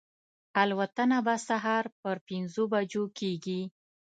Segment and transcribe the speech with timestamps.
[0.63, 3.61] الوتنه به سهار پر پنځو بجو کېږي.